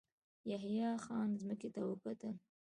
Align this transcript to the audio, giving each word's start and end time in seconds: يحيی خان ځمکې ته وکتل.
يحيی 0.51 0.87
خان 1.03 1.27
ځمکې 1.41 1.69
ته 1.75 1.81
وکتل. 1.89 2.35